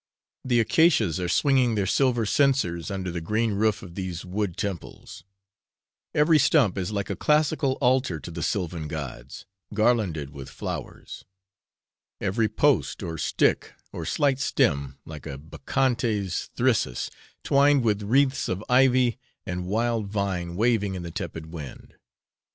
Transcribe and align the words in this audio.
The 0.43 0.59
accacuas 0.59 1.19
are 1.23 1.29
swinging 1.29 1.75
their 1.75 1.85
silver 1.85 2.25
censers 2.25 2.89
under 2.89 3.11
the 3.11 3.21
green 3.21 3.51
roof 3.51 3.83
of 3.83 3.93
these 3.93 4.25
wood 4.25 4.57
temples; 4.57 5.23
every 6.15 6.39
stump 6.39 6.75
is 6.75 6.91
like 6.91 7.11
a 7.11 7.15
classical 7.15 7.73
altar 7.73 8.19
to 8.19 8.31
the 8.31 8.41
sylvan 8.41 8.87
gods, 8.87 9.45
garlanded 9.75 10.31
with 10.31 10.49
flowers; 10.49 11.23
every 12.19 12.49
post, 12.49 13.03
or 13.03 13.19
stick, 13.19 13.73
or 13.93 14.03
slight 14.03 14.39
stem, 14.39 14.97
like 15.05 15.27
a 15.27 15.37
Bacchante's 15.37 16.49
thyrsus, 16.55 17.11
twined 17.43 17.83
with 17.83 18.01
wreaths 18.01 18.49
of 18.49 18.63
ivy 18.67 19.19
and 19.45 19.67
wild 19.67 20.07
vine, 20.07 20.55
waving 20.55 20.95
in 20.95 21.03
the 21.03 21.11
tepid 21.11 21.53
wind. 21.53 21.93